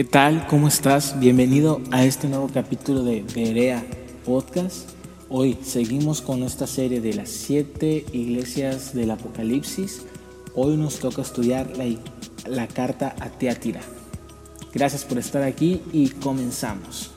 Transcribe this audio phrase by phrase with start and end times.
[0.00, 0.46] ¿Qué tal?
[0.46, 1.20] ¿Cómo estás?
[1.20, 3.84] Bienvenido a este nuevo capítulo de Berea
[4.24, 4.88] Podcast.
[5.28, 10.06] Hoy seguimos con esta serie de las siete iglesias del Apocalipsis.
[10.54, 11.84] Hoy nos toca estudiar la,
[12.46, 13.82] la carta a Teatira.
[14.72, 17.10] Gracias por estar aquí y comenzamos.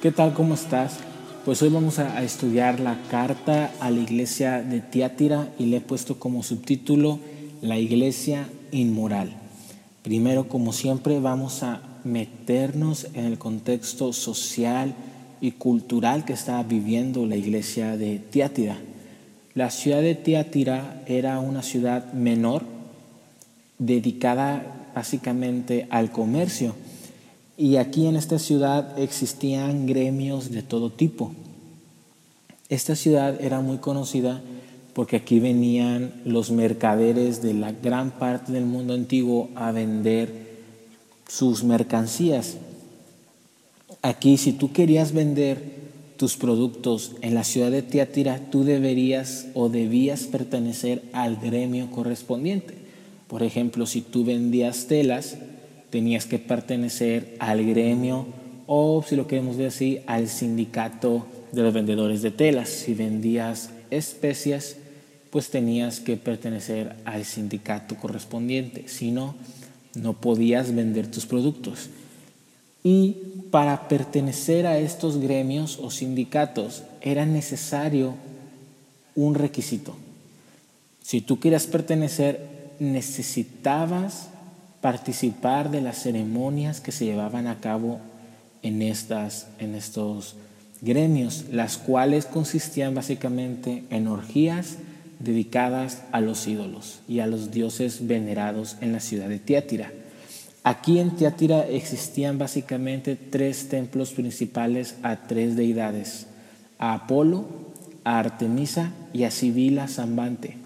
[0.00, 0.32] ¿Qué tal?
[0.32, 1.09] ¿Cómo estás?
[1.44, 5.80] Pues hoy vamos a, estudiar la carta a la iglesia de Tiátira y le he
[5.80, 7.18] puesto como subtítulo
[7.62, 9.32] La iglesia inmoral.
[10.02, 14.94] Primero, como siempre, vamos a meternos en el contexto social
[15.40, 18.76] y cultural que estaba viviendo la iglesia de Tiátira.
[19.54, 22.64] La ciudad de Tiátira era una ciudad menor
[23.78, 26.74] dedicada básicamente al comercio
[27.60, 31.34] y aquí en esta ciudad existían gremios de todo tipo.
[32.70, 34.40] Esta ciudad era muy conocida
[34.94, 40.48] porque aquí venían los mercaderes de la gran parte del mundo antiguo a vender
[41.28, 42.56] sus mercancías.
[44.00, 45.62] Aquí si tú querías vender
[46.16, 52.72] tus productos en la ciudad de Tiatira, tú deberías o debías pertenecer al gremio correspondiente.
[53.28, 55.36] Por ejemplo, si tú vendías telas,
[55.90, 58.26] tenías que pertenecer al gremio
[58.66, 62.68] o, si lo queremos ver así, al sindicato de los vendedores de telas.
[62.68, 64.76] Si vendías especias,
[65.30, 68.84] pues tenías que pertenecer al sindicato correspondiente.
[68.88, 69.34] Si no,
[69.94, 71.90] no podías vender tus productos.
[72.82, 73.16] Y
[73.50, 78.14] para pertenecer a estos gremios o sindicatos era necesario
[79.14, 79.96] un requisito.
[81.02, 84.29] Si tú querías pertenecer, necesitabas
[84.80, 88.00] participar de las ceremonias que se llevaban a cabo
[88.62, 90.36] en, estas, en estos
[90.80, 94.76] gremios, las cuales consistían básicamente en orgías
[95.18, 99.92] dedicadas a los ídolos y a los dioses venerados en la ciudad de Tiátira.
[100.62, 106.26] Aquí en Tiátira existían básicamente tres templos principales a tres deidades,
[106.78, 107.46] a Apolo,
[108.04, 110.56] a Artemisa y a Sibila Zambante.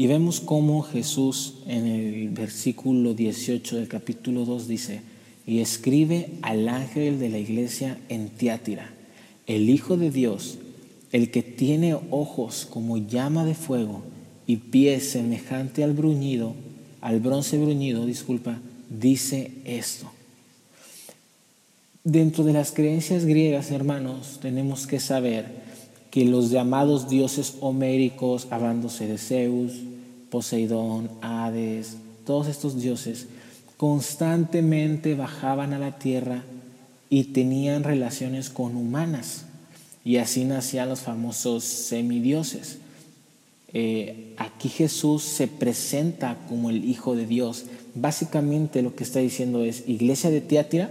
[0.00, 5.00] Y vemos cómo Jesús en el versículo 18 del capítulo 2 dice,
[5.44, 8.92] y escribe al ángel de la iglesia en Tiátira,
[9.48, 10.58] el Hijo de Dios,
[11.10, 14.04] el que tiene ojos como llama de fuego
[14.46, 16.54] y pies semejante al bruñido,
[17.00, 20.12] al bronce bruñido, disculpa, dice esto.
[22.04, 25.66] Dentro de las creencias griegas, hermanos, tenemos que saber
[26.12, 29.87] que los llamados dioses homéricos, hablándose de Zeus,
[30.30, 33.26] Poseidón, Hades, todos estos dioses,
[33.76, 36.42] constantemente bajaban a la tierra
[37.10, 39.44] y tenían relaciones con humanas.
[40.04, 42.78] Y así nacían los famosos semidioses.
[43.72, 47.66] Eh, aquí Jesús se presenta como el Hijo de Dios.
[47.94, 50.90] Básicamente lo que está diciendo es, iglesia de Tiátira,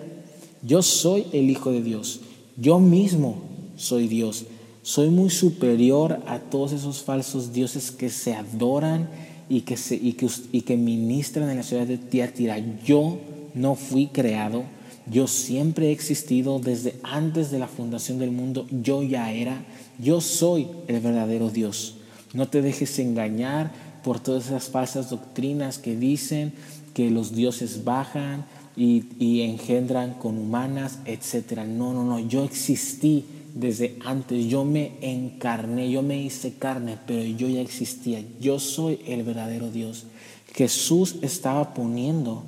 [0.62, 2.22] yo soy el Hijo de Dios,
[2.58, 3.42] yo mismo
[3.76, 4.46] soy Dios,
[4.82, 9.10] soy muy superior a todos esos falsos dioses que se adoran
[9.50, 12.58] y que, se, y que, y que ministran en la ciudad de Tiatira.
[12.86, 13.20] Yo
[13.54, 14.64] no fui creado,
[15.10, 19.64] yo siempre he existido desde antes de la fundación del mundo, yo ya era,
[20.00, 21.96] yo soy el verdadero Dios.
[22.34, 23.72] No te dejes engañar
[24.04, 26.54] por todas esas falsas doctrinas que dicen
[26.94, 31.66] que los dioses bajan y, y engendran con humanas, etc.
[31.66, 33.26] No, no, no, yo existí
[33.60, 34.46] desde antes.
[34.46, 38.24] Yo me encarné, yo me hice carne, pero yo ya existía.
[38.40, 40.06] Yo soy el verdadero Dios.
[40.54, 42.44] Jesús estaba poniendo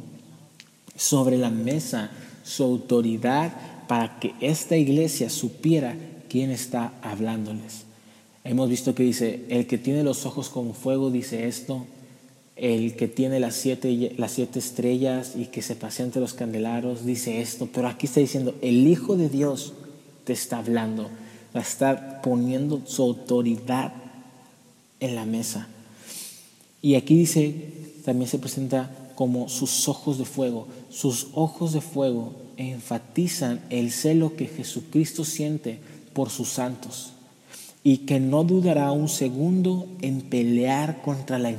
[0.96, 2.12] sobre la mesa
[2.44, 3.54] su autoridad
[3.88, 5.96] para que esta iglesia supiera
[6.30, 7.84] quién está hablándoles.
[8.44, 11.86] Hemos visto que dice, el que tiene los ojos como fuego dice esto,
[12.56, 17.06] el que tiene las siete, las siete estrellas y que se pasea entre los candelaros
[17.06, 19.74] dice esto, pero aquí está diciendo, el Hijo de Dios
[20.34, 21.10] está hablando,
[21.56, 23.94] va a estar poniendo su autoridad
[25.00, 25.68] en la mesa.
[26.82, 27.74] Y aquí dice,
[28.06, 30.68] también se presenta como sus ojos de fuego.
[30.90, 35.80] Sus ojos de fuego enfatizan el celo que Jesucristo siente
[36.14, 37.14] por sus santos
[37.84, 41.54] y que no dudará un segundo en pelear contra la,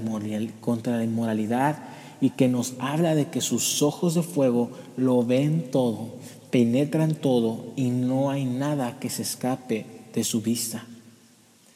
[0.60, 1.78] contra la inmoralidad
[2.20, 6.10] y que nos habla de que sus ojos de fuego lo ven todo
[6.50, 10.84] penetran todo y no hay nada que se escape de su vista.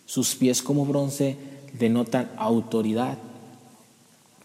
[0.07, 1.37] Sus pies como bronce
[1.79, 3.19] denotan autoridad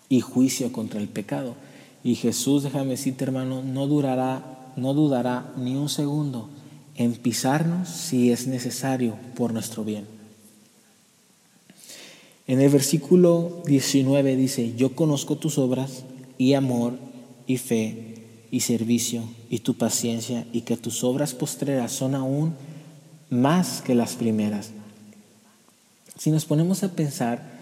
[0.08, 1.56] y juicio contra el pecado.
[2.04, 6.50] Y Jesús, déjame decirte hermano, no durará, no dudará ni un segundo
[6.96, 10.06] en pisarnos si es necesario por nuestro bien.
[12.48, 16.04] En el versículo 19 dice, yo conozco tus obras
[16.38, 16.94] y amor
[17.46, 18.09] y fe
[18.52, 22.54] y servicio y tu paciencia y que tus obras postreras son aún
[23.30, 24.72] más que las primeras.
[26.18, 27.60] Si nos ponemos a pensar,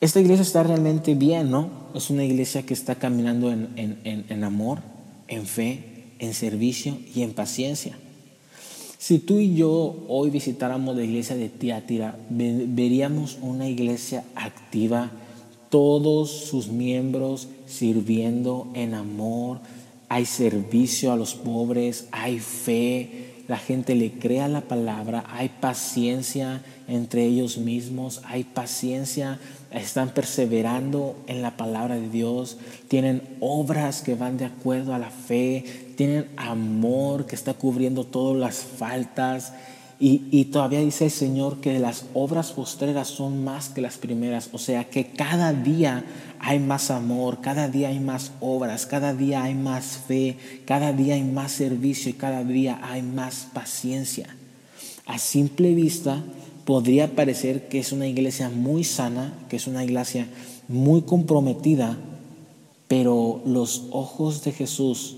[0.00, 1.70] esta iglesia está realmente bien, ¿no?
[1.94, 4.80] Es una iglesia que está caminando en, en amor,
[5.28, 7.96] en fe, en servicio y en paciencia.
[8.98, 15.10] Si tú y yo hoy visitáramos la iglesia de Tiátira, veríamos una iglesia activa,
[15.70, 19.60] todos sus miembros sirviendo en amor,
[20.08, 26.62] hay servicio a los pobres, hay fe, la gente le crea la palabra, hay paciencia
[26.88, 29.38] entre ellos mismos, hay paciencia,
[29.70, 32.58] están perseverando en la palabra de Dios,
[32.88, 35.64] tienen obras que van de acuerdo a la fe,
[35.96, 39.52] tienen amor que está cubriendo todas las faltas.
[39.98, 44.50] Y, todavía dice el Señor que las obras postreras son más que las primeras.
[44.52, 46.04] O sea que cada día
[46.40, 51.14] hay más amor, cada día hay más obras, cada día hay más fe, cada día
[51.14, 54.36] hay más servicio y cada día hay más paciencia.
[55.06, 56.22] A simple vista
[56.64, 60.26] podría parecer que es una iglesia muy sana, que es una iglesia
[60.68, 61.96] muy comprometida,
[62.88, 65.16] pero los ojos de Jesús,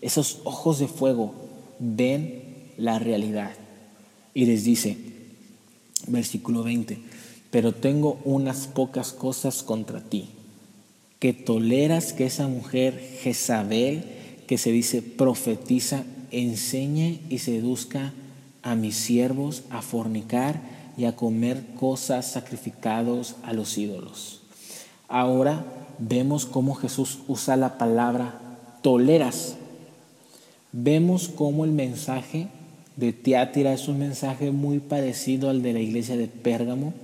[0.00, 1.34] esos ojos de fuego,
[1.78, 3.52] ven la realidad.
[4.34, 4.96] Y les dice,
[6.06, 6.98] versículo 20,
[7.50, 10.28] pero tengo unas pocas cosas contra ti,
[11.20, 14.04] que toleras que esa mujer Jezabel,
[14.48, 18.12] que se dice profetiza, enseñe y seduzca
[18.62, 20.60] a mis siervos a fornicar
[20.96, 24.40] y a comer cosas sacrificados a los ídolos.
[25.08, 25.64] Ahora
[25.98, 28.40] vemos cómo Jesús usa la palabra
[28.82, 29.56] toleras.
[30.72, 32.48] Vemos cómo el mensaje
[32.96, 36.94] de Tiátira es un mensaje muy parecido al de la iglesia de Pérgamo,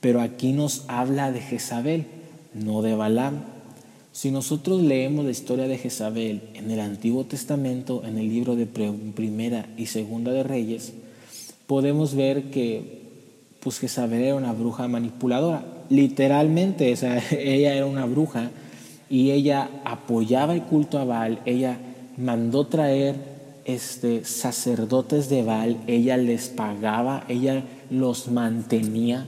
[0.00, 2.06] pero aquí nos habla de Jezabel,
[2.52, 3.53] no de Balaam.
[4.14, 8.64] Si nosotros leemos la historia de Jezabel en el Antiguo Testamento, en el libro de
[8.64, 10.92] Primera y Segunda de Reyes,
[11.66, 13.02] podemos ver que
[13.58, 18.52] pues Jezabel era una bruja manipuladora, literalmente, o sea, ella era una bruja
[19.10, 21.76] y ella apoyaba el culto a Baal, ella
[22.16, 23.16] mandó traer
[23.64, 29.26] este, sacerdotes de Baal, ella les pagaba, ella los mantenía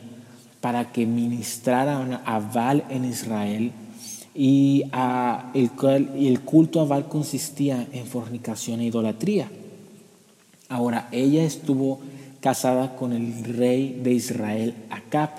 [0.61, 3.73] para que ministraran a Baal en Israel.
[4.37, 4.85] Y
[5.55, 5.71] el,
[6.15, 9.51] el culto a Baal consistía en fornicación e idolatría.
[10.69, 12.01] Ahora, ella estuvo
[12.41, 15.31] casada con el rey de Israel, Acab,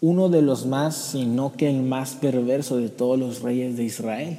[0.00, 4.38] uno de los más, sino que el más perverso de todos los reyes de Israel,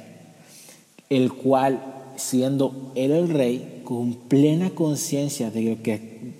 [1.08, 1.82] el cual
[2.16, 5.76] siendo él el rey, con plena conciencia de,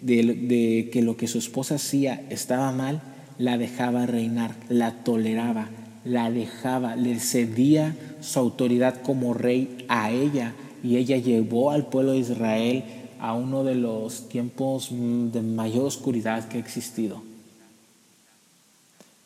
[0.02, 3.02] de, que lo que su esposa hacía estaba mal,
[3.38, 5.68] la dejaba reinar, la toleraba,
[6.04, 12.12] la dejaba, le cedía su autoridad como rey a ella y ella llevó al pueblo
[12.12, 12.84] de Israel
[13.20, 17.22] a uno de los tiempos de mayor oscuridad que ha existido.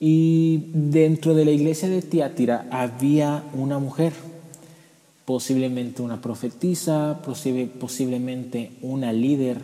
[0.01, 4.13] Y dentro de la iglesia de Tiátira había una mujer,
[5.25, 9.63] posiblemente una profetisa, posiblemente una líder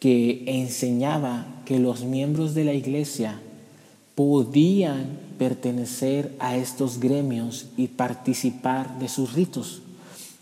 [0.00, 3.40] que enseñaba que los miembros de la iglesia
[4.14, 9.82] podían pertenecer a estos gremios y participar de sus ritos.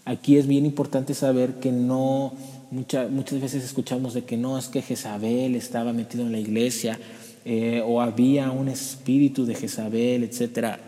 [0.05, 2.33] Aquí es bien importante saber que no,
[2.71, 6.99] muchas veces escuchamos de que no es que Jezabel estaba metido en la iglesia
[7.45, 10.79] eh, o había un espíritu de Jezabel, etc.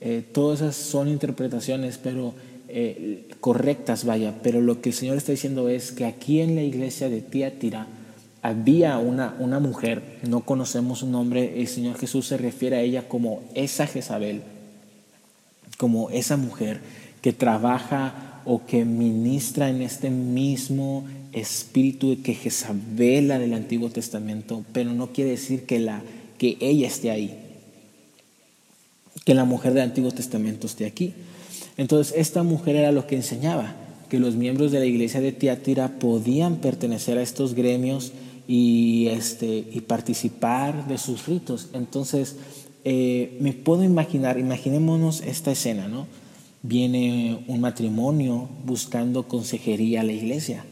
[0.00, 2.34] Eh, todas esas son interpretaciones, pero
[2.68, 4.34] eh, correctas, vaya.
[4.42, 7.86] Pero lo que el Señor está diciendo es que aquí en la iglesia de Tiatira
[8.42, 13.08] había una, una mujer, no conocemos su nombre, el Señor Jesús se refiere a ella
[13.08, 14.42] como esa Jezabel,
[15.76, 16.80] como esa mujer
[17.20, 24.64] que trabaja o que ministra en este mismo espíritu que Jezabel la del Antiguo Testamento,
[24.72, 26.02] pero no quiere decir que, la,
[26.38, 27.44] que ella esté ahí
[29.28, 31.12] que la mujer del Antiguo Testamento esté aquí.
[31.76, 33.74] Entonces, esta mujer era lo que enseñaba,
[34.08, 38.12] que los miembros de la iglesia de Tiatira podían pertenecer a estos gremios
[38.48, 41.68] y, este, y participar de sus ritos.
[41.74, 42.36] Entonces,
[42.84, 46.06] eh, me puedo imaginar, imaginémonos esta escena, ¿no?
[46.62, 50.64] Viene un matrimonio buscando consejería a la iglesia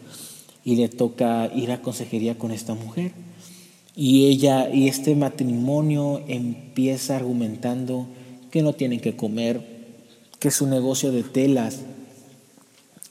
[0.64, 3.12] y le toca ir a consejería con esta mujer.
[3.94, 8.06] Y ella y este matrimonio empieza argumentando
[8.50, 9.84] que no tienen que comer,
[10.38, 11.80] que su negocio de telas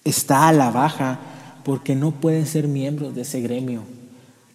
[0.04, 1.20] está a la baja
[1.64, 3.84] porque no pueden ser miembros de ese gremio,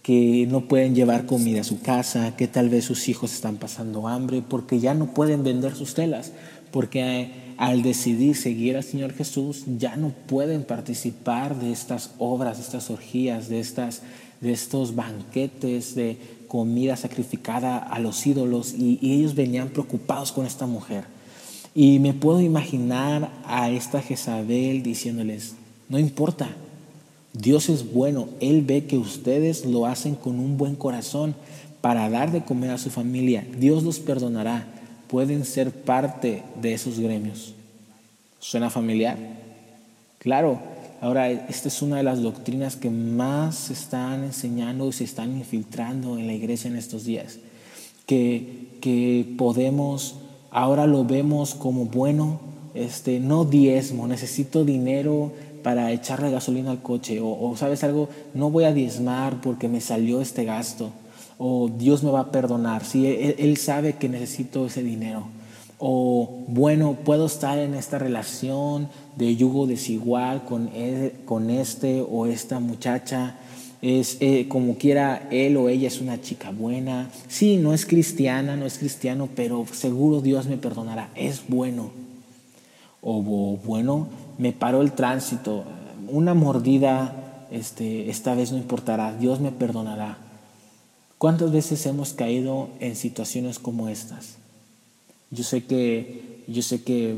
[0.02, 4.09] que no pueden llevar comida a su casa, que tal vez sus hijos están pasando
[4.09, 6.33] hambre, porque ya no pueden vender sus telas,
[6.71, 12.62] porque al decidir seguir al Señor Jesús ya no pueden participar de estas obras, de
[12.62, 14.02] estas orgías, de, estas,
[14.40, 16.16] de estos banquetes de
[16.49, 21.04] comida sacrificada a los ídolos y, y ellos venían preocupados con esta mujer.
[21.75, 25.54] Y me puedo imaginar a esta Jezabel diciéndoles,
[25.88, 26.49] no importa,
[27.33, 31.35] Dios es bueno, Él ve que ustedes lo hacen con un buen corazón
[31.81, 33.47] para dar de comer a su familia.
[33.59, 34.67] Dios los perdonará,
[35.09, 37.55] pueden ser parte de esos gremios.
[38.41, 39.17] ¿Suena familiar?
[40.19, 40.61] Claro,
[41.01, 45.37] ahora esta es una de las doctrinas que más se están enseñando y se están
[45.37, 47.39] infiltrando en la iglesia en estos días.
[48.07, 50.17] Que, que podemos,
[50.51, 52.41] ahora lo vemos como bueno,
[52.75, 58.64] este, no diezmo, necesito dinero para echarle gasolina al coche, o, sabes algo, no voy
[58.64, 60.90] a diezmar porque me salió este gasto,
[61.38, 65.25] o Dios me va a perdonar, si él, sabe que necesito ese dinero,
[65.79, 70.71] o bueno, puedo estar en esta relación de yugo desigual con,
[71.25, 73.37] con este o esta muchacha,
[73.83, 78.57] es eh, como quiera él o ella es una chica buena, sí, no es cristiana,
[78.57, 81.90] no es cristiano, pero seguro Dios me perdonará, es bueno.
[83.02, 84.09] O bueno,
[84.40, 85.64] me paró el tránsito,
[86.09, 90.16] una mordida, este, esta vez no importará, Dios me perdonará.
[91.18, 94.37] ¿Cuántas veces hemos caído en situaciones como estas?
[95.30, 97.14] Yo sé que, yo sé que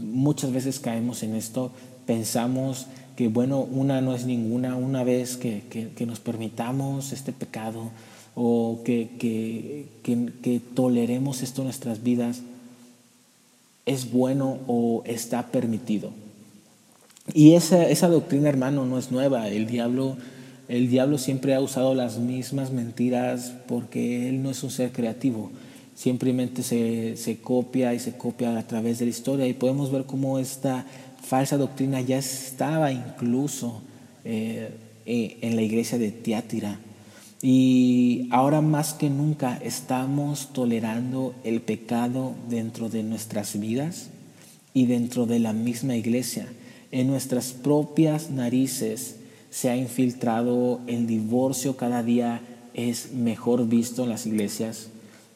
[0.00, 1.72] muchas veces caemos en esto,
[2.06, 2.86] pensamos
[3.16, 7.90] que bueno, una no es ninguna, una vez que, que, nos permitamos este pecado
[8.36, 9.10] o que,
[10.04, 12.42] que toleremos esto en nuestras vidas,
[13.86, 16.12] es bueno o está permitido.
[17.32, 19.48] Y esa, esa doctrina, hermano, no es nueva.
[19.48, 20.16] El diablo,
[20.68, 25.50] el diablo siempre ha usado las mismas mentiras porque él no es un ser creativo.
[25.94, 29.46] Simplemente se, se copia y se copia a través de la historia.
[29.46, 30.86] Y podemos ver cómo esta
[31.22, 33.82] falsa doctrina ya estaba incluso
[34.24, 34.70] eh,
[35.06, 36.78] eh, en la iglesia de Tiátira.
[37.42, 44.10] Y ahora más que nunca estamos tolerando el pecado dentro de nuestras vidas
[44.74, 46.46] y dentro de la misma iglesia
[46.90, 49.16] en nuestras propias narices
[49.50, 52.40] se ha infiltrado el divorcio, cada día
[52.74, 54.90] es mejor visto en las iglesias,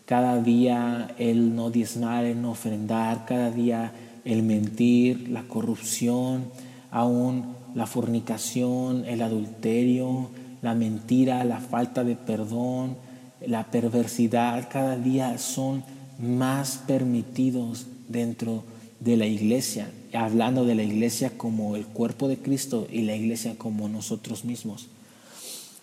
[0.06, 3.92] cada día el no diezmar, el no ofrendar, cada día
[4.24, 6.44] el mentir, la corrupción,
[6.90, 10.28] aún la fornicación, el adulterio,
[10.62, 12.96] la mentira, la falta de perdón,
[13.44, 15.82] la perversidad, cada día son
[16.18, 18.64] más permitidos dentro
[19.04, 23.56] de la iglesia hablando de la iglesia como el cuerpo de Cristo y la iglesia
[23.58, 24.86] como nosotros mismos.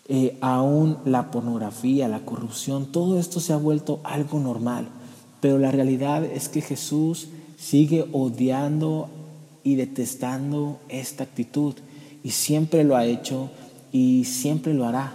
[0.07, 4.87] Eh, aún la pornografía, la corrupción, todo esto se ha vuelto algo normal,
[5.39, 9.09] pero la realidad es que Jesús sigue odiando
[9.63, 11.75] y detestando esta actitud
[12.23, 13.49] y siempre lo ha hecho
[13.91, 15.13] y siempre lo hará.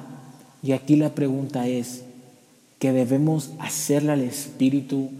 [0.62, 2.02] Y aquí la pregunta es,
[2.78, 5.10] que debemos hacerle al Espíritu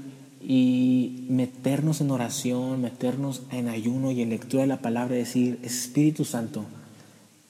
[0.49, 5.59] y meternos en oración, meternos en ayuno y en lectura de la palabra y decir,
[5.65, 6.65] Espíritu Santo,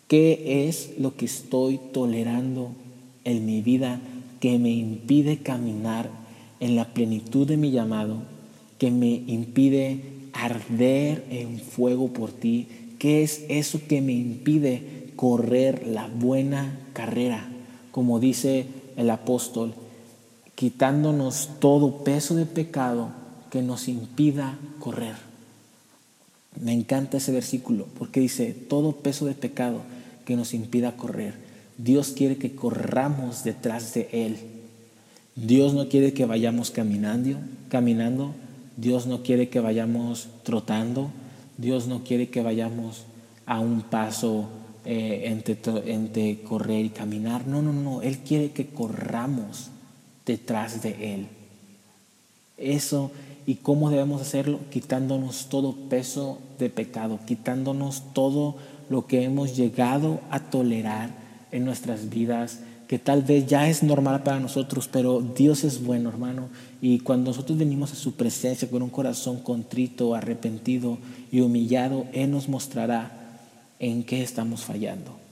[0.08, 2.72] ¿qué es lo que estoy tolerando
[3.24, 4.00] en mi vida
[4.40, 6.08] que me impide caminar
[6.58, 8.22] en la plenitud de mi llamado,
[8.78, 10.00] que me impide
[10.32, 12.66] arder en fuego por ti?
[12.98, 17.46] ¿Qué es eso que me impide correr la buena carrera?
[17.90, 18.64] Como dice
[18.96, 19.74] el apóstol,
[20.56, 23.10] quitándonos todo peso de pecado
[23.50, 25.14] que nos impida correr.
[26.60, 29.82] Me encanta ese versículo porque dice, todo peso de pecado
[30.24, 31.34] que nos impida correr.
[31.78, 34.38] Dios quiere que corramos detrás de Él.
[35.36, 38.34] Dios no quiere que vayamos caminando, caminando.
[38.78, 41.10] Dios no quiere que vayamos trotando.
[41.58, 43.04] Dios no quiere que vayamos
[43.44, 44.48] a un paso
[44.86, 45.58] eh, entre,
[45.92, 47.46] entre correr y caminar.
[47.46, 48.00] No, no, no.
[48.00, 49.68] Él quiere que corramos
[50.26, 51.28] detrás de Él.
[52.58, 53.10] Eso
[53.46, 58.56] y cómo debemos hacerlo, quitándonos todo peso de pecado, quitándonos todo
[58.90, 61.10] lo que hemos llegado a tolerar
[61.52, 66.08] en nuestras vidas, que tal vez ya es normal para nosotros, pero Dios es bueno,
[66.08, 66.48] hermano.
[66.80, 70.98] Y cuando nosotros venimos a su presencia con un corazón contrito, arrepentido
[71.30, 73.12] y humillado, Él nos mostrará
[73.78, 75.25] en qué estamos fallando.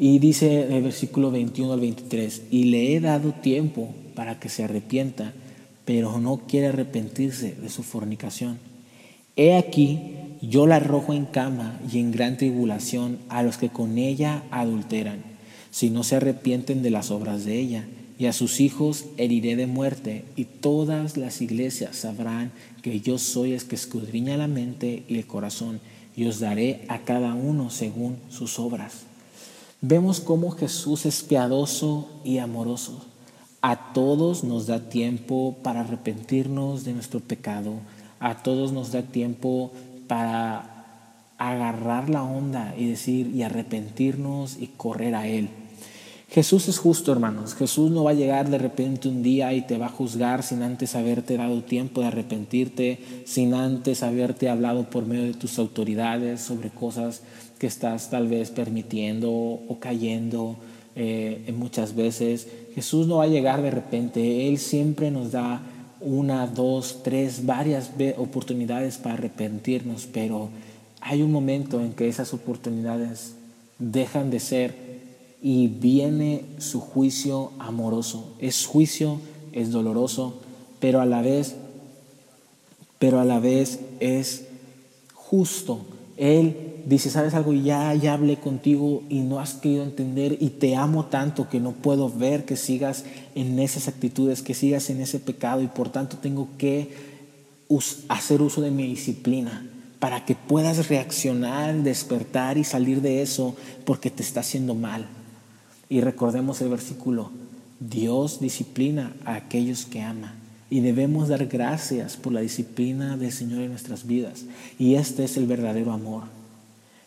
[0.00, 4.62] Y dice el versículo 21 al 23, y le he dado tiempo para que se
[4.62, 5.32] arrepienta,
[5.84, 8.60] pero no quiere arrepentirse de su fornicación.
[9.34, 9.98] He aquí,
[10.40, 15.18] yo la arrojo en cama y en gran tribulación a los que con ella adulteran,
[15.72, 17.84] si no se arrepienten de las obras de ella.
[18.20, 22.52] Y a sus hijos heriré de muerte, y todas las iglesias sabrán
[22.82, 25.80] que yo soy el que escudriña la mente y el corazón,
[26.14, 29.08] y os daré a cada uno según sus obras.
[29.80, 33.00] Vemos cómo Jesús es piadoso y amoroso.
[33.62, 37.74] A todos nos da tiempo para arrepentirnos de nuestro pecado.
[38.18, 39.70] A todos nos da tiempo
[40.08, 41.04] para
[41.38, 45.48] agarrar la onda y decir y arrepentirnos y correr a Él.
[46.28, 47.54] Jesús es justo, hermanos.
[47.54, 50.62] Jesús no va a llegar de repente un día y te va a juzgar sin
[50.62, 56.42] antes haberte dado tiempo de arrepentirte, sin antes haberte hablado por medio de tus autoridades
[56.42, 57.22] sobre cosas
[57.58, 60.56] que estás tal vez permitiendo o cayendo
[60.96, 62.48] eh, muchas veces.
[62.74, 64.48] Jesús no va a llegar de repente.
[64.48, 65.60] Él siempre nos da
[66.00, 70.48] una, dos, tres, varias oportunidades para arrepentirnos, pero
[71.00, 73.34] hay un momento en que esas oportunidades
[73.78, 74.74] dejan de ser
[75.42, 78.34] y viene su juicio amoroso.
[78.38, 79.20] Es juicio,
[79.52, 80.40] es doloroso,
[80.80, 81.56] pero a la vez,
[82.98, 84.46] pero a la vez es
[85.14, 85.80] justo.
[86.16, 87.52] Él dice, ¿sabes algo?
[87.52, 91.72] Ya, ya hablé contigo y no has querido entender y te amo tanto que no
[91.72, 93.04] puedo ver que sigas
[93.34, 96.90] en esas actitudes, que sigas en ese pecado y por tanto tengo que
[98.08, 99.66] hacer uso de mi disciplina
[99.98, 103.54] para que puedas reaccionar, despertar y salir de eso
[103.84, 105.06] porque te está haciendo mal.
[105.90, 107.30] Y recordemos el versículo,
[107.80, 110.34] Dios disciplina a aquellos que ama.
[110.70, 114.44] Y debemos dar gracias por la disciplina del Señor en nuestras vidas.
[114.78, 116.37] Y este es el verdadero amor.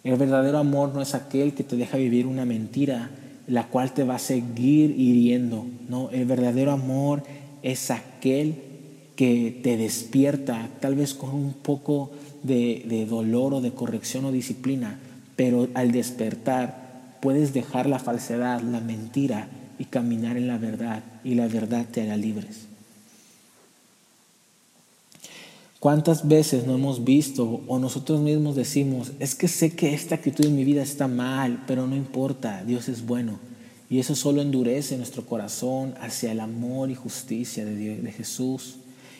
[0.03, 3.09] El verdadero amor no es aquel que te deja vivir una mentira,
[3.47, 5.65] la cual te va a seguir hiriendo.
[5.89, 7.23] No, el verdadero amor
[7.61, 8.55] es aquel
[9.15, 14.31] que te despierta, tal vez con un poco de, de dolor o de corrección o
[14.31, 14.99] disciplina,
[15.35, 21.35] pero al despertar puedes dejar la falsedad, la mentira y caminar en la verdad y
[21.35, 22.70] la verdad te hará libres.
[25.81, 30.45] ¿Cuántas veces no hemos visto o nosotros mismos decimos, es que sé que esta actitud
[30.45, 33.39] en mi vida está mal, pero no importa, Dios es bueno?
[33.89, 38.75] Y eso solo endurece nuestro corazón hacia el amor y justicia de, Dios, de Jesús.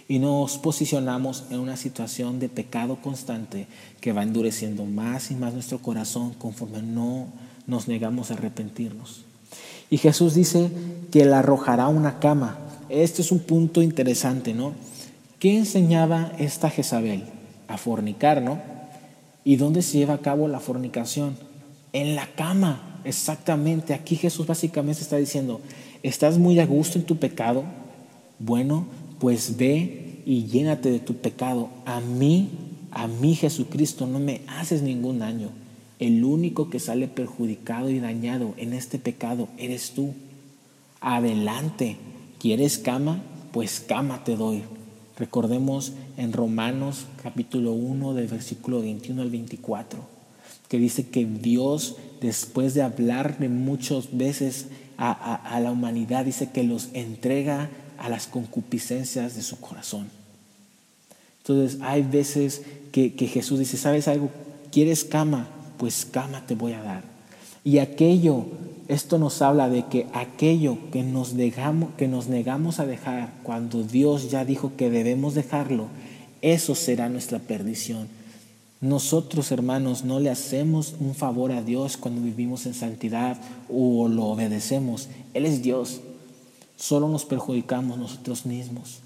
[0.08, 3.66] Y nos posicionamos en una situación de pecado constante
[4.00, 7.26] que va endureciendo más y más nuestro corazón conforme no
[7.66, 9.24] nos negamos a arrepentirnos.
[9.90, 10.70] Y Jesús dice
[11.10, 12.60] que le arrojará una cama.
[12.88, 14.74] Este es un punto interesante, ¿no?
[15.42, 17.24] ¿Qué enseñaba esta Jezabel?
[17.68, 18.62] A fornicar, ¿no?
[19.44, 21.36] ¿Y dónde se lleva a cabo la fornicación?
[21.94, 23.96] En la cama, exactamente.
[23.96, 25.60] Aquí Jesús básicamente está diciendo,
[26.04, 27.64] ¿estás muy a gusto en tu pecado?
[28.38, 28.86] Bueno,
[29.20, 31.70] pues ve y llénate de tu pecado.
[31.88, 32.50] A mí,
[32.92, 35.50] a mí Jesucristo, no me haces ningún daño.
[35.98, 40.14] El único que sale perjudicado y dañado en este pecado eres tú.
[41.00, 41.98] Adelante.
[42.38, 43.24] ¿Quieres cama?
[43.52, 44.62] Pues cama te doy.
[45.18, 50.00] Recordemos en Romanos capítulo 1 del versículo 21 al 24,
[50.68, 56.90] que dice que Dios, después de hablarle muchas veces a, la humanidad, dice que los
[56.94, 60.10] entrega a las concupiscencias de su corazón.
[61.40, 64.30] Entonces hay veces que, que Jesús dice, ¿sabes algo?
[64.72, 65.48] ¿Quieres cama?
[65.82, 67.04] pues cama te voy a dar.
[67.64, 68.46] Y aquello,
[68.92, 71.34] esto nos habla de que aquello que nos,
[71.98, 75.88] que nos negamos a dejar cuando Dios ya dijo que debemos dejarlo,
[76.42, 78.10] eso será nuestra perdición.
[78.82, 84.26] Nosotros, hermanos, no le hacemos un favor a Dios cuando vivimos en santidad o lo
[84.26, 85.08] obedecemos.
[85.34, 86.02] Él es Dios.
[86.76, 89.00] Solo nos perjudicamos nosotros mismos.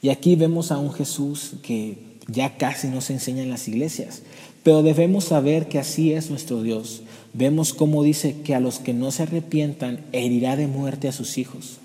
[0.00, 4.22] Y aquí vemos a un Jesús que ya casi no se enseña en las iglesias,
[4.62, 7.02] pero debemos saber que así es nuestro Dios.
[7.32, 11.38] Vemos cómo dice que a los que no se arrepientan herirá de muerte a sus
[11.38, 11.78] hijos.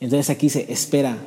[0.00, 1.18] Entonces aquí dice, espera,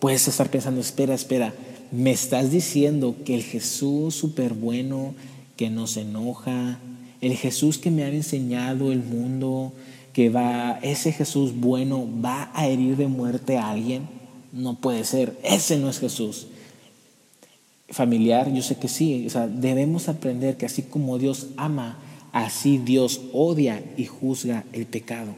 [0.00, 1.54] puedes estar pensando, espera, espera,
[1.92, 5.14] me estás diciendo que el Jesús súper bueno,
[5.56, 6.78] que nos enoja,
[7.20, 9.72] el Jesús que me ha enseñado el mundo,
[10.12, 14.02] que va, ese Jesús bueno va a herir de muerte a alguien.
[14.52, 16.48] No puede ser, ese no es Jesús
[17.94, 21.98] familiar, yo sé que sí, o sea, debemos aprender que así como Dios ama,
[22.32, 25.34] así Dios odia y juzga el pecado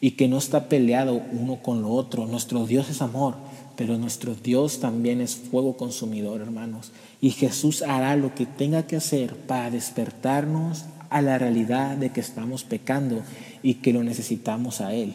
[0.00, 2.26] y que no está peleado uno con lo otro.
[2.26, 3.34] Nuestro Dios es amor,
[3.76, 6.92] pero nuestro Dios también es fuego consumidor, hermanos.
[7.20, 12.20] Y Jesús hará lo que tenga que hacer para despertarnos a la realidad de que
[12.20, 13.22] estamos pecando
[13.62, 15.14] y que lo necesitamos a Él.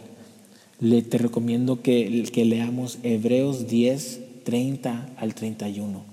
[0.80, 6.11] Le, te recomiendo que, que leamos Hebreos 10, 30 al 31.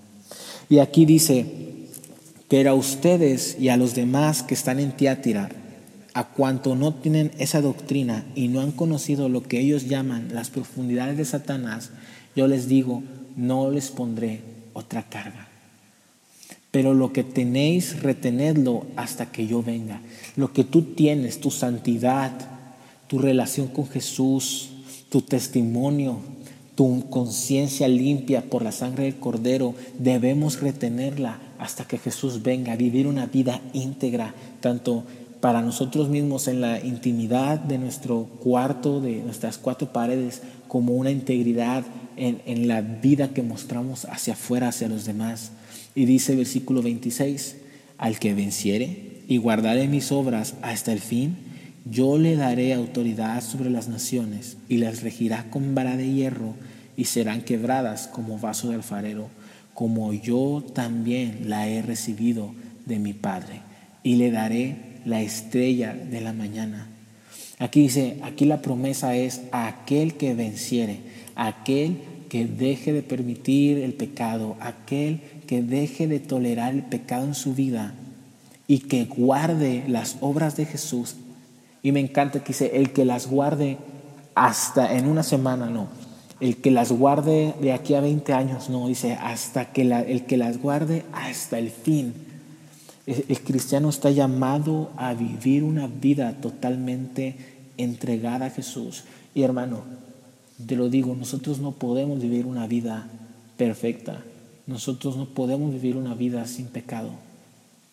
[0.69, 1.47] Y aquí dice,
[2.49, 5.51] pero a ustedes y a los demás que están en Tiatira,
[6.15, 10.51] a cuanto no tienen esa doctrina y no han conocido lo que ellos llaman las
[10.51, 11.91] profundidades de Satanás,
[12.35, 13.03] yo les digo,
[13.37, 14.41] no les pondré
[14.73, 15.49] otra carga.
[16.71, 20.01] Pero lo que tenéis, retenedlo hasta que yo venga.
[20.37, 22.33] Lo que tú tienes, tu santidad,
[23.07, 24.71] tu relación con Jesús,
[25.09, 26.21] tu testimonio,
[26.79, 33.09] tu conciencia limpia por la sangre del Cordero, debemos retenerla hasta que Jesús venga, vivir
[33.09, 35.03] una vida íntegra, tanto
[35.41, 41.11] para nosotros mismos en la intimidad de nuestro cuarto, de nuestras cuatro paredes, como una
[41.11, 41.83] integridad
[42.17, 45.51] en, en la vida que mostramos hacia afuera, hacia los demás.
[45.97, 47.57] Y dice versículo 26,
[47.99, 51.39] al que venciere y guardare mis obras hasta el fin,
[51.91, 56.55] yo le daré autoridad sobre las naciones y las regirá con vara de hierro
[56.99, 59.29] y serán quebradas como vaso de alfarero,
[59.73, 62.53] como yo también la he recibido
[62.85, 63.61] de mi Padre.
[64.03, 66.89] Y le daré la estrella de la mañana.
[67.59, 70.99] Aquí dice, aquí la promesa es a aquel que venciere,
[71.37, 77.35] aquel que deje de permitir el pecado, aquel que deje de tolerar el pecado en
[77.35, 77.95] su vida
[78.67, 81.15] y que guarde las obras de Jesús
[81.83, 83.79] y me encanta que dice, el que las guarde
[84.35, 85.89] hasta en una semana, no.
[86.41, 88.87] El que las guarde de aquí a 20 años, no.
[88.87, 92.15] Dice, hasta que el que las guarde hasta el fin.
[93.07, 97.37] El, cristiano está llamado a vivir una vida totalmente
[97.79, 99.05] entregada a Jesús.
[99.35, 99.83] Y hermano,
[100.67, 103.09] te lo digo, nosotros no podemos vivir una vida
[103.57, 104.23] perfecta.
[104.67, 107.11] Nosotros no podemos vivir una vida sin pecado.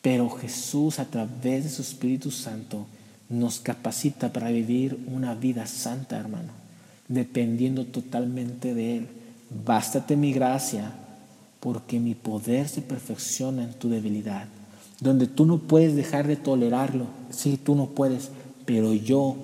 [0.02, 2.86] Pero Jesús a través de su Espíritu Santo
[3.30, 6.52] nos capacita para vivir una vida santa, hermano,
[7.08, 9.08] dependiendo totalmente de Él.
[9.66, 10.92] Bástate mi gracia,
[11.60, 14.48] porque mi poder se perfecciona en tu debilidad.
[15.00, 18.30] Donde tú no puedes dejar de tolerarlo, sí, tú no puedes,
[18.66, 19.36] pero yo,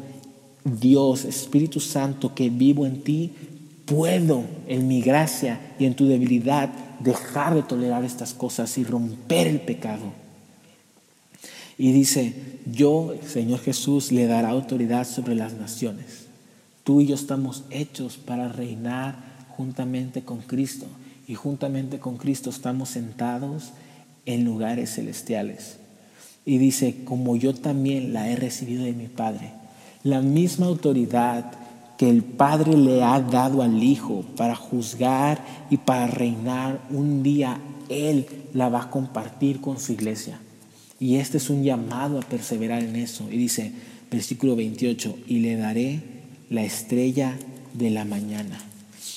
[0.63, 3.31] Dios, Espíritu Santo, que vivo en ti,
[3.85, 6.69] puedo en mi gracia y en tu debilidad
[6.99, 10.13] dejar de tolerar estas cosas y romper el pecado.
[11.77, 12.33] Y dice,
[12.71, 16.27] yo, Señor Jesús, le dará autoridad sobre las naciones.
[16.83, 19.15] Tú y yo estamos hechos para reinar
[19.55, 20.87] juntamente con Cristo.
[21.27, 23.71] Y juntamente con Cristo estamos sentados
[24.25, 25.77] en lugares celestiales.
[26.45, 29.53] Y dice, como yo también la he recibido de mi Padre.
[30.03, 31.51] La misma autoridad
[31.97, 37.59] que el Padre le ha dado al Hijo para juzgar y para reinar, un día
[37.89, 40.39] Él la va a compartir con su iglesia.
[40.99, 43.27] Y este es un llamado a perseverar en eso.
[43.31, 43.71] Y dice,
[44.09, 46.10] versículo 28, y le daré
[46.51, 47.39] la estrella
[47.73, 48.59] de la mañana.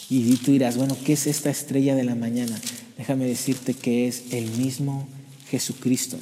[0.09, 2.59] Y tú dirás, bueno, ¿qué es esta estrella de la mañana?
[2.97, 5.09] Déjame decirte que es el mismo
[5.51, 6.17] Jesucristo.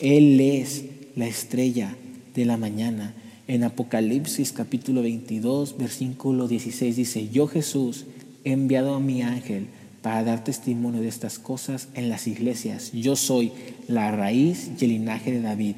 [0.00, 1.94] Él es la estrella
[2.34, 3.14] de la mañana.
[3.46, 8.06] En Apocalipsis capítulo 22, versículo 16 dice, yo Jesús
[8.44, 9.68] he enviado a mi ángel
[10.02, 12.90] para dar testimonio de estas cosas en las iglesias.
[12.92, 13.52] Yo soy
[13.86, 15.76] la raíz y el linaje de David,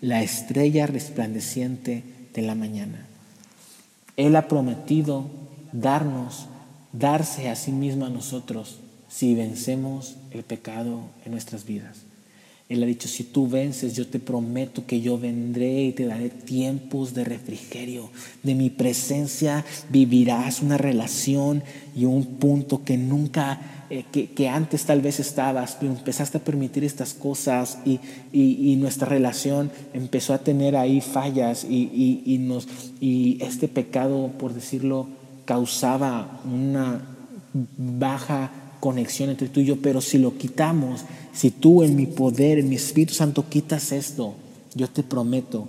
[0.00, 3.11] la estrella resplandeciente de la mañana.
[4.16, 5.24] Él ha prometido
[5.72, 6.46] darnos,
[6.92, 12.01] darse a sí mismo a nosotros si vencemos el pecado en nuestras vidas.
[12.72, 16.30] Él ha dicho, si tú vences, yo te prometo que yo vendré y te daré
[16.30, 18.08] tiempos de refrigerio.
[18.42, 21.62] De mi presencia vivirás una relación
[21.94, 26.82] y un punto que nunca, eh, que, antes tal vez estabas, pero empezaste a permitir
[26.82, 28.00] estas cosas y,
[28.32, 32.66] y, nuestra relación empezó a tener ahí fallas y, y, nos,
[33.02, 35.08] y este pecado, por decirlo,
[35.44, 37.02] causaba una
[37.76, 42.58] baja conexión entre tú y yo, pero si lo quitamos, si tú en mi poder,
[42.58, 44.34] en mi Espíritu Santo quitas esto,
[44.74, 45.68] yo te prometo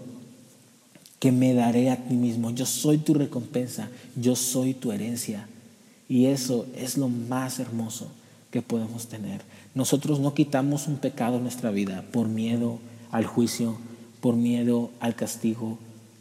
[1.19, 2.49] que me daré a ti mismo.
[2.49, 5.47] Yo soy tu recompensa, yo soy tu herencia.
[6.09, 8.07] Y eso es lo más hermoso
[8.49, 9.41] que podemos tener.
[9.75, 12.79] Nosotros no quitamos un pecado en nuestra vida por miedo
[13.11, 13.77] al juicio,
[14.21, 15.77] por miedo al castigo.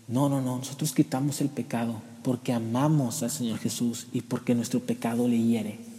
[0.09, 0.59] No, no, no.
[0.59, 5.92] Nosotros quitamos el pecado porque amamos al Señor Jesús y porque nuestro pecado le hiere.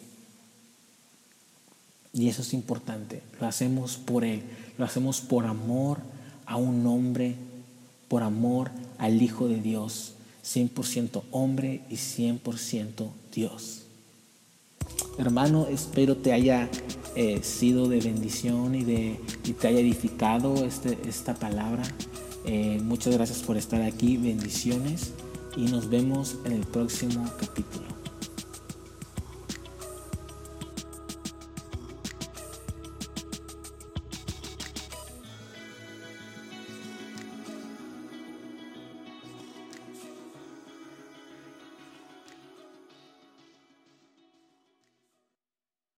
[2.13, 3.23] Y eso es importante.
[3.41, 4.43] Lo hacemos por Él.
[4.77, 5.99] Lo hacemos por amor
[6.45, 7.35] a un hombre,
[8.07, 10.13] por amor al Hijo de Dios.
[10.43, 13.83] 100% hombre y 100% Dios.
[15.17, 16.69] Hermano, espero te haya
[17.15, 21.83] eh, sido de bendición y, de, y te haya edificado este, esta palabra.
[22.45, 24.17] Eh, muchas gracias por estar aquí.
[24.17, 25.13] Bendiciones
[25.55, 27.92] y nos vemos en el próximo capítulo.